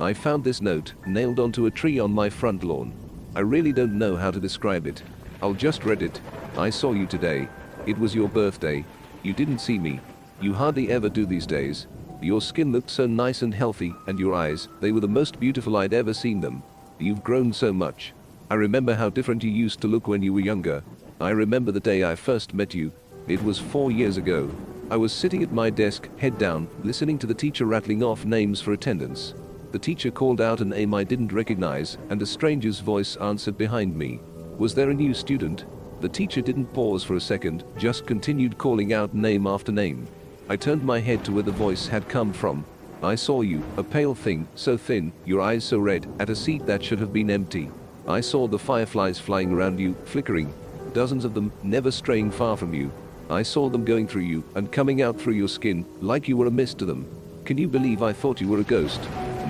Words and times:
I 0.00 0.14
found 0.14 0.42
this 0.42 0.62
note 0.62 0.94
nailed 1.06 1.38
onto 1.38 1.66
a 1.66 1.70
tree 1.70 1.98
on 1.98 2.10
my 2.10 2.30
front 2.30 2.64
lawn. 2.64 2.94
I 3.36 3.40
really 3.40 3.70
don't 3.70 3.98
know 3.98 4.16
how 4.16 4.30
to 4.30 4.40
describe 4.40 4.86
it. 4.86 5.02
I'll 5.42 5.52
just 5.52 5.84
read 5.84 6.00
it. 6.00 6.22
I 6.56 6.70
saw 6.70 6.92
you 6.92 7.06
today. 7.06 7.48
It 7.86 7.98
was 7.98 8.14
your 8.14 8.28
birthday. 8.28 8.86
You 9.22 9.34
didn't 9.34 9.58
see 9.58 9.78
me. 9.78 10.00
You 10.40 10.54
hardly 10.54 10.90
ever 10.90 11.10
do 11.10 11.26
these 11.26 11.44
days. 11.44 11.86
Your 12.22 12.40
skin 12.40 12.72
looked 12.72 12.88
so 12.88 13.06
nice 13.06 13.42
and 13.42 13.52
healthy, 13.52 13.94
and 14.06 14.18
your 14.18 14.34
eyes, 14.34 14.68
they 14.80 14.90
were 14.90 15.00
the 15.00 15.06
most 15.08 15.38
beautiful 15.38 15.76
I'd 15.76 15.92
ever 15.92 16.14
seen 16.14 16.40
them. 16.40 16.62
You've 16.98 17.22
grown 17.22 17.52
so 17.52 17.70
much. 17.70 18.14
I 18.50 18.54
remember 18.54 18.94
how 18.94 19.10
different 19.10 19.44
you 19.44 19.50
used 19.50 19.82
to 19.82 19.88
look 19.88 20.08
when 20.08 20.22
you 20.22 20.32
were 20.32 20.40
younger. 20.40 20.82
I 21.20 21.30
remember 21.30 21.72
the 21.72 21.80
day 21.80 22.04
I 22.04 22.14
first 22.14 22.54
met 22.54 22.72
you. 22.72 22.90
It 23.28 23.42
was 23.42 23.58
four 23.58 23.90
years 23.90 24.16
ago. 24.16 24.50
I 24.90 24.96
was 24.96 25.12
sitting 25.12 25.42
at 25.42 25.52
my 25.52 25.68
desk, 25.68 26.08
head 26.16 26.38
down, 26.38 26.68
listening 26.84 27.18
to 27.18 27.26
the 27.26 27.34
teacher 27.34 27.66
rattling 27.66 28.02
off 28.02 28.24
names 28.24 28.62
for 28.62 28.72
attendance. 28.72 29.34
The 29.72 29.78
teacher 29.78 30.10
called 30.10 30.40
out 30.40 30.60
a 30.60 30.64
name 30.64 30.92
I 30.94 31.04
didn't 31.04 31.32
recognize, 31.32 31.96
and 32.08 32.20
a 32.20 32.26
stranger's 32.26 32.80
voice 32.80 33.14
answered 33.16 33.56
behind 33.56 33.96
me. 33.96 34.20
Was 34.58 34.74
there 34.74 34.90
a 34.90 34.94
new 34.94 35.14
student? 35.14 35.64
The 36.00 36.08
teacher 36.08 36.40
didn't 36.40 36.72
pause 36.74 37.04
for 37.04 37.14
a 37.14 37.20
second, 37.20 37.62
just 37.78 38.04
continued 38.04 38.58
calling 38.58 38.92
out 38.92 39.14
name 39.14 39.46
after 39.46 39.70
name. 39.70 40.08
I 40.48 40.56
turned 40.56 40.82
my 40.82 40.98
head 40.98 41.24
to 41.24 41.32
where 41.32 41.44
the 41.44 41.52
voice 41.52 41.86
had 41.86 42.08
come 42.08 42.32
from. 42.32 42.64
I 43.00 43.14
saw 43.14 43.42
you, 43.42 43.62
a 43.76 43.84
pale 43.84 44.14
thing, 44.14 44.48
so 44.56 44.76
thin, 44.76 45.12
your 45.24 45.40
eyes 45.40 45.62
so 45.62 45.78
red, 45.78 46.08
at 46.18 46.30
a 46.30 46.36
seat 46.36 46.66
that 46.66 46.82
should 46.82 46.98
have 46.98 47.12
been 47.12 47.30
empty. 47.30 47.70
I 48.08 48.20
saw 48.20 48.48
the 48.48 48.58
fireflies 48.58 49.20
flying 49.20 49.52
around 49.52 49.78
you, 49.78 49.94
flickering, 50.04 50.52
dozens 50.94 51.24
of 51.24 51.32
them, 51.32 51.52
never 51.62 51.92
straying 51.92 52.32
far 52.32 52.56
from 52.56 52.74
you. 52.74 52.90
I 53.30 53.44
saw 53.44 53.68
them 53.68 53.84
going 53.84 54.08
through 54.08 54.22
you 54.22 54.42
and 54.56 54.72
coming 54.72 55.00
out 55.00 55.20
through 55.20 55.34
your 55.34 55.48
skin, 55.48 55.86
like 56.00 56.26
you 56.26 56.36
were 56.36 56.46
a 56.46 56.50
mist 56.50 56.78
to 56.78 56.84
them. 56.84 57.06
Can 57.44 57.56
you 57.56 57.68
believe 57.68 58.02
I 58.02 58.12
thought 58.12 58.40
you 58.40 58.48
were 58.48 58.58
a 58.58 58.64
ghost? 58.64 59.00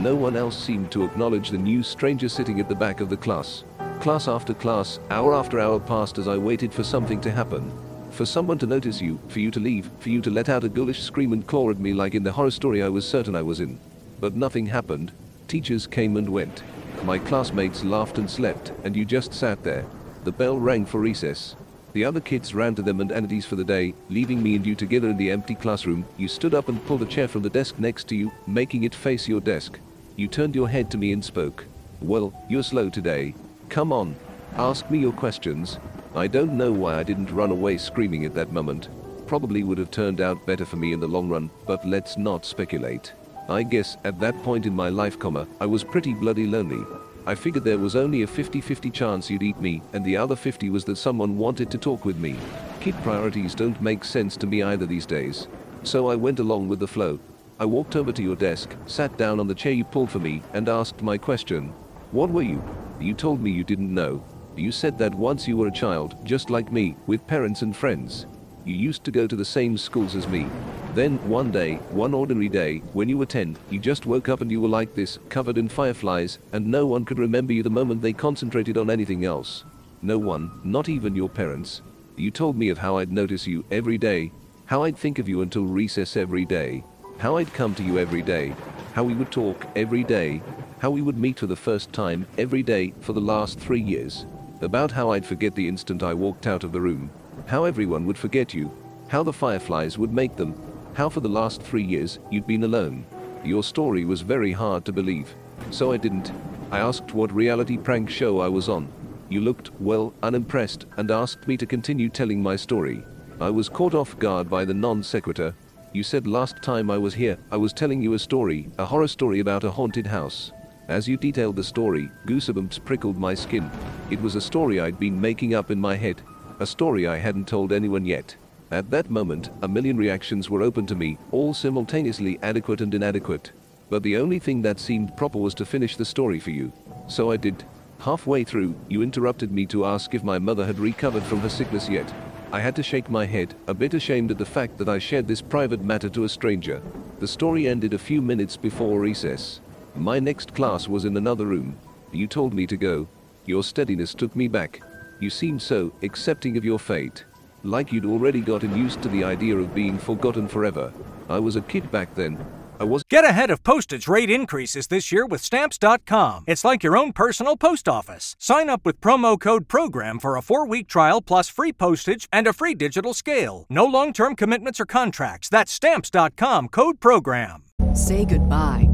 No 0.01 0.15
one 0.15 0.35
else 0.35 0.59
seemed 0.59 0.91
to 0.93 1.05
acknowledge 1.05 1.51
the 1.51 1.59
new 1.59 1.83
stranger 1.83 2.31
sitting 2.31 2.59
at 2.59 2.71
the 2.71 2.75
back 2.75 3.03
of 3.03 3.11
the 3.11 3.19
class. 3.19 3.65
Class 4.01 4.29
after 4.29 4.55
class, 4.55 4.99
hour 5.11 5.35
after 5.35 5.61
hour 5.61 5.79
passed 5.79 6.17
as 6.17 6.27
I 6.27 6.39
waited 6.39 6.73
for 6.73 6.83
something 6.83 7.21
to 7.21 7.31
happen. 7.31 7.71
For 8.11 8.25
someone 8.25 8.57
to 8.61 8.67
notice 8.67 9.03
you, 9.03 9.21
for 9.29 9.41
you 9.41 9.51
to 9.51 9.61
leave, 9.61 9.91
for 9.99 10.09
you 10.09 10.23
to 10.23 10.31
let 10.31 10.49
out 10.49 10.65
a 10.65 10.71
ghoulish 10.71 11.03
scream 11.03 11.35
and 11.35 11.47
claw 11.47 11.69
at 11.69 11.79
me 11.79 11.93
like 11.93 12.15
in 12.15 12.23
the 12.23 12.33
horror 12.33 12.51
story 12.51 12.83
I 12.83 12.89
was 12.89 13.07
certain 13.07 13.37
I 13.37 13.43
was 13.43 13.61
in. 13.61 13.79
But 14.21 14.35
nothing 14.35 14.65
happened. 14.65 15.13
Teachers 15.49 15.87
came 15.87 16.17
and 16.17 16.31
went. 16.31 16.63
My 17.05 17.19
classmates 17.19 17.85
laughed 17.85 18.17
and 18.17 18.31
slept, 18.31 18.73
and 18.85 18.97
you 18.97 19.05
just 19.05 19.35
sat 19.35 19.63
there. 19.63 19.85
The 20.25 20.33
bell 20.33 20.59
rang 20.59 20.87
for 20.87 20.99
recess. 20.99 21.57
The 21.93 22.07
other 22.07 22.21
kids 22.21 22.55
ran 22.55 22.75
to 22.77 22.83
them 22.83 23.03
and 23.03 23.13
entities 23.13 23.45
for 23.45 23.57
the 23.57 23.65
day, 23.65 23.93
leaving 24.09 24.43
me 24.43 24.57
and 24.57 24.65
you 24.65 24.75
together 24.75 25.11
in 25.11 25.19
the 25.19 25.31
empty 25.31 25.57
classroom. 25.57 26.07
You 26.17 26.27
stood 26.27 26.55
up 26.55 26.71
and 26.71 26.83
pulled 26.87 27.03
a 27.03 27.07
chair 27.07 27.29
from 27.29 27.43
the 27.43 27.51
desk 27.51 27.79
next 27.79 28.09
to 28.09 28.17
you, 28.17 28.33
making 28.47 28.85
it 28.85 28.95
face 28.95 29.29
your 29.29 29.43
desk. 29.43 29.79
You 30.21 30.29
turned 30.29 30.55
your 30.55 30.69
head 30.69 30.91
to 30.91 30.99
me 30.99 31.13
and 31.13 31.25
spoke. 31.25 31.65
Well, 32.03 32.35
you're 32.47 32.63
slow 32.63 32.91
today. 32.91 33.35
Come 33.71 33.91
on. 33.91 34.15
Ask 34.59 34.91
me 34.91 34.99
your 34.99 35.15
questions. 35.15 35.79
I 36.15 36.27
don't 36.27 36.59
know 36.59 36.71
why 36.71 36.97
I 36.97 37.05
didn't 37.05 37.31
run 37.31 37.51
away 37.51 37.79
screaming 37.79 38.27
at 38.27 38.35
that 38.35 38.53
moment. 38.53 38.91
Probably 39.27 39.63
would 39.63 39.79
have 39.79 39.91
turned 39.91 40.21
out 40.21 40.45
better 40.45 40.67
for 40.67 40.77
me 40.77 40.93
in 40.93 41.01
the 41.01 41.09
long 41.09 41.31
run, 41.31 41.49
but 41.67 41.89
let's 41.89 42.19
not 42.19 42.45
speculate. 42.45 43.15
I 43.49 43.63
guess 43.63 43.97
at 44.05 44.21
that 44.21 44.37
point 44.43 44.67
in 44.67 44.77
my 44.77 44.91
life, 44.91 45.19
comma, 45.19 45.49
I 45.59 45.65
was 45.65 45.83
pretty 45.83 46.13
bloody 46.13 46.47
lonely. 46.47 46.85
I 47.25 47.35
figured 47.35 47.65
there 47.65 47.79
was 47.79 47.97
only 47.97 48.21
a 48.21 48.27
50-50 48.27 48.93
chance 48.93 49.31
you'd 49.31 49.43
eat 49.43 49.59
me, 49.59 49.81
and 49.95 50.05
the 50.05 50.19
other 50.19 50.37
50 50.37 50.69
was 50.69 50.85
that 50.85 50.97
someone 50.97 51.39
wanted 51.39 51.71
to 51.71 51.79
talk 51.79 52.05
with 52.05 52.19
me. 52.19 52.37
Kid 52.83 52.95
priorities 53.03 53.55
don't 53.55 53.81
make 53.81 54.05
sense 54.05 54.37
to 54.37 54.47
me 54.47 54.63
either 54.63 54.85
these 54.85 55.07
days. 55.07 55.49
So 55.83 56.11
I 56.11 56.15
went 56.15 56.41
along 56.41 56.69
with 56.69 56.79
the 56.79 56.87
flow. 56.87 57.19
I 57.61 57.67
walked 57.67 57.95
over 57.95 58.11
to 58.11 58.23
your 58.23 58.37
desk, 58.37 58.75
sat 58.87 59.15
down 59.19 59.39
on 59.39 59.47
the 59.47 59.55
chair 59.55 59.73
you 59.73 59.85
pulled 59.85 60.11
for 60.11 60.19
me, 60.19 60.41
and 60.55 60.67
asked 60.67 61.03
my 61.03 61.19
question. 61.19 61.75
What 62.11 62.31
were 62.31 62.41
you? 62.41 62.65
You 62.99 63.13
told 63.13 63.43
me 63.43 63.51
you 63.51 63.65
didn't 63.65 63.93
know. 63.93 64.25
You 64.57 64.73
said 64.73 64.97
that 64.97 65.15
once 65.15 65.47
you 65.47 65.59
were 65.59 65.67
a 65.67 65.71
child, 65.71 66.17
just 66.25 66.49
like 66.49 66.73
me, 66.73 66.97
with 67.07 67.27
parents 67.27 67.61
and 67.61 67.77
friends. 67.77 68.25
You 68.65 68.75
used 68.75 69.05
to 69.05 69.11
go 69.11 69.27
to 69.27 69.37
the 69.37 69.45
same 69.45 69.77
schools 69.77 70.17
as 70.17 70.27
me. 70.27 70.47
Then, 70.95 71.19
one 71.29 71.51
day, 71.51 71.75
one 71.91 72.15
ordinary 72.15 72.49
day, 72.49 72.79
when 72.95 73.11
you 73.11 73.19
were 73.19 73.27
10, 73.27 73.59
you 73.69 73.79
just 73.79 74.07
woke 74.07 74.31
up 74.31 74.41
and 74.41 74.51
you 74.51 74.63
were 74.63 74.67
like 74.69 74.95
this, 74.95 75.19
covered 75.29 75.59
in 75.59 75.69
fireflies, 75.69 76.39
and 76.55 76.67
no 76.67 76.87
one 76.87 77.05
could 77.05 77.19
remember 77.19 77.53
you 77.53 77.63
the 77.63 77.69
moment 77.69 78.01
they 78.01 78.15
concentrated 78.15 78.79
on 78.79 78.89
anything 78.89 79.27
else. 79.27 79.65
No 80.01 80.17
one, 80.17 80.63
not 80.65 80.89
even 80.89 81.15
your 81.15 81.29
parents. 81.29 81.83
You 82.17 82.31
told 82.31 82.57
me 82.57 82.71
of 82.71 82.79
how 82.79 82.97
I'd 82.97 83.13
notice 83.13 83.47
you 83.47 83.67
every 83.71 83.99
day, 83.99 84.33
how 84.65 84.85
I'd 84.85 84.97
think 84.97 85.19
of 85.19 85.29
you 85.29 85.43
until 85.43 85.65
recess 85.65 86.17
every 86.17 86.47
day, 86.47 86.85
how 87.21 87.37
I'd 87.37 87.53
come 87.53 87.75
to 87.75 87.83
you 87.83 87.99
every 87.99 88.23
day, 88.23 88.55
how 88.95 89.05
we 89.05 89.13
would 89.13 89.31
talk 89.31 89.67
every 89.77 90.03
day, 90.03 90.41
how 90.79 90.91
we 90.91 91.03
would 91.03 91.19
meet 91.19 91.39
for 91.39 91.47
the 91.47 91.55
first 91.55 91.93
time 91.93 92.27
every 92.39 92.63
day 92.63 92.95
for 93.01 93.13
the 93.13 93.21
last 93.21 93.59
three 93.61 93.81
years, 93.81 94.25
about 94.63 94.91
how 94.91 95.11
I'd 95.11 95.27
forget 95.27 95.55
the 95.55 95.69
instant 95.69 96.03
I 96.03 96.15
walked 96.15 96.47
out 96.47 96.65
of 96.65 96.73
the 96.73 96.81
room, 96.81 97.11
how 97.47 97.65
everyone 97.65 98.07
would 98.07 98.17
forget 98.17 98.55
you, 98.55 98.75
how 99.09 99.23
the 99.23 99.35
fireflies 99.35 99.99
would 99.99 100.15
make 100.15 100.35
them, 100.37 100.55
how 100.95 101.11
for 101.11 101.21
the 101.21 101.29
last 101.29 101.61
three 101.61 101.85
years 101.85 102.19
you'd 102.31 102.47
been 102.47 102.65
alone. 102.65 103.05
Your 103.45 103.63
story 103.63 104.07
was 104.07 104.23
very 104.23 104.53
hard 104.53 104.87
to 104.87 104.93
believe, 104.93 105.35
so 105.71 105.93
I 105.93 105.99
didn't. 105.99 106.33
I 106.71 106.79
asked 106.79 107.13
what 107.13 107.33
reality 107.35 107.77
prank 107.77 108.09
show 108.09 108.41
I 108.41 108.49
was 108.49 108.71
on. 108.71 108.91
You 109.29 109.43
looked, 109.43 109.79
well, 109.79 110.15
unimpressed 110.23 110.87
and 110.97 111.11
asked 111.11 111.47
me 111.47 111.59
to 111.59 111.67
continue 111.67 112.09
telling 112.09 112.43
my 112.43 112.57
story. 112.57 113.05
I 113.43 113.51
was 113.51 113.69
caught 113.69 113.95
off 113.95 114.19
guard 114.19 114.49
by 114.49 114.65
the 114.65 114.75
non 114.75 115.03
sequitur, 115.03 115.55
you 115.93 116.03
said 116.03 116.27
last 116.27 116.63
time 116.63 116.91
I 116.91 116.99
was 116.99 117.15
here, 117.15 117.37
I 117.51 117.57
was 117.57 117.73
telling 117.73 118.01
you 118.01 118.15
a 118.15 118.19
story, 118.19 118.69
a 118.79 118.85
horror 118.85 119.09
story 119.09 119.41
about 119.41 119.65
a 119.65 119.71
haunted 119.71 120.07
house. 120.07 120.53
As 120.89 121.09
you 121.09 121.17
detailed 121.17 121.57
the 121.57 121.65
story, 121.65 122.11
goosebumps 122.27 122.85
prickled 122.85 123.17
my 123.17 123.35
skin. 123.35 123.69
It 124.11 124.21
was 124.23 124.37
a 124.37 124.41
story 124.41 124.81
I'd 124.81 125.01
been 125.01 125.21
making 125.21 125.55
up 125.55 125.71
in 125.71 125.81
my 125.81 125.97
head, 125.97 126.23
a 126.61 126.67
story 126.67 127.09
I 127.09 127.17
hadn't 127.17 127.49
told 127.49 127.73
anyone 127.73 128.05
yet. 128.05 128.37
At 128.71 128.91
that 128.91 129.11
moment, 129.11 129.51
a 129.63 129.69
million 129.69 129.97
reactions 129.97 130.49
were 130.49 130.63
open 130.63 130.87
to 130.87 130.95
me, 130.95 131.19
all 131.33 131.53
simultaneously 131.53 132.39
adequate 132.43 132.81
and 132.81 132.95
inadequate. 132.95 133.51
But 133.89 134.05
the 134.05 134.17
only 134.17 134.39
thing 134.39 134.63
that 134.63 134.79
seemed 134.79 135.17
proper 135.17 135.39
was 135.39 135.55
to 135.55 135.67
finish 135.67 135.97
the 135.97 136.05
story 136.05 136.39
for 136.39 136.51
you. 136.51 136.73
So 137.09 137.33
I 137.33 137.37
did. 137.37 137.65
Halfway 137.99 138.45
through, 138.45 138.77
you 138.89 139.03
interrupted 139.03 139.51
me 139.51 139.67
to 139.67 139.85
ask 139.85 140.15
if 140.15 140.23
my 140.23 140.39
mother 140.39 140.65
had 140.65 140.79
recovered 140.79 141.25
from 141.25 141.41
her 141.41 141.49
sickness 141.49 141.89
yet. 141.89 142.13
I 142.53 142.59
had 142.59 142.75
to 142.77 142.83
shake 142.83 143.09
my 143.09 143.27
head, 143.27 143.55
a 143.69 143.75
bit 143.75 143.95
ashamed 143.95 144.33
at 144.33 144.39
the 144.39 144.45
fact 144.45 144.77
that 144.79 144.89
I 144.89 144.99
shared 144.99 145.29
this 145.29 145.41
private 145.41 145.85
matter 145.85 146.09
to 146.09 146.25
a 146.25 146.29
stranger. 146.29 146.83
The 147.21 147.29
story 147.29 147.69
ended 147.69 147.95
a 147.95 147.99
few 147.99 148.21
minutes 148.21 148.57
before 148.57 148.99
recess. 148.99 149.61
My 149.95 150.19
next 150.19 150.53
class 150.53 150.89
was 150.89 151.05
in 151.05 151.17
another 151.17 151.47
room. 151.47 151.79
You 152.11 152.27
told 152.27 152.53
me 152.53 152.67
to 152.67 152.77
go. 152.77 153.07
Your 153.47 153.63
steadiness 153.63 154.15
took 154.15 154.35
me 154.35 154.49
back. 154.49 154.83
You 155.21 155.31
seemed 155.31 155.63
so 155.63 155.93
accepting 156.03 156.57
of 156.57 156.65
your 156.65 156.81
fate. 156.81 157.25
Like 157.63 157.93
you'd 157.93 158.07
already 158.07 158.41
gotten 158.41 158.77
used 158.77 159.01
to 159.03 159.09
the 159.09 159.23
idea 159.23 159.57
of 159.57 159.73
being 159.73 159.97
forgotten 159.97 160.49
forever. 160.49 160.93
I 161.29 161.39
was 161.39 161.55
a 161.55 161.61
kid 161.61 161.89
back 161.93 162.17
then. 162.17 162.45
I 162.81 162.85
was 162.85 163.03
Get 163.11 163.25
ahead 163.25 163.51
of 163.51 163.63
postage 163.65 164.09
rate 164.09 164.31
increases 164.31 164.87
this 164.87 165.11
year 165.11 165.27
with 165.27 165.43
Stamps.com. 165.43 166.45
It's 166.47 166.65
like 166.65 166.83
your 166.83 166.97
own 166.97 167.13
personal 167.13 167.57
post 167.57 167.89
office. 167.89 168.37
Sign 168.39 168.71
up 168.71 168.87
with 168.87 169.01
promo 169.01 169.39
code 169.39 169.69
PROGRAM 169.69 170.21
for 170.21 170.37
a 170.37 170.43
four 170.43 170.67
week 170.67 170.87
trial 170.87 171.21
plus 171.21 171.49
free 171.49 171.73
postage 171.73 172.29
and 172.33 172.47
a 172.47 172.53
free 172.53 172.75
digital 172.75 173.13
scale. 173.13 173.67
No 173.69 173.85
long 173.85 174.13
term 174.13 174.37
commitments 174.37 174.81
or 174.81 174.87
contracts. 174.87 175.49
That's 175.49 175.73
Stamps.com 175.73 176.69
code 176.69 177.01
PROGRAM. 177.01 177.65
Say 177.95 178.25
goodbye 178.25 178.90